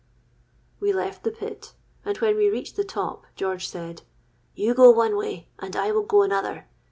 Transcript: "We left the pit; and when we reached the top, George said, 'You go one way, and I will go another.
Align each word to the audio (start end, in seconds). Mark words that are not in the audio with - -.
"We 0.79 0.91
left 0.93 1.21
the 1.21 1.29
pit; 1.29 1.75
and 2.03 2.17
when 2.17 2.35
we 2.35 2.49
reached 2.49 2.75
the 2.75 2.83
top, 2.83 3.27
George 3.35 3.67
said, 3.67 4.01
'You 4.55 4.73
go 4.73 4.89
one 4.89 5.15
way, 5.15 5.49
and 5.59 5.75
I 5.75 5.91
will 5.91 6.01
go 6.07 6.23
another. 6.23 6.65